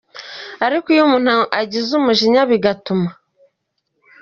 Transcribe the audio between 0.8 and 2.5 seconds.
iyo umuntu agize umujinya